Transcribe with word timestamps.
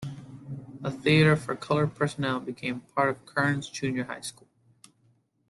A 0.83 0.89
theater 0.89 1.35
for 1.35 1.55
"colored 1.55 1.93
personnel" 1.93 2.39
became 2.39 2.79
part 2.95 3.09
of 3.11 3.23
Kearns 3.27 3.69
Junior 3.69 4.05
High 4.05 4.21
School. 4.21 4.47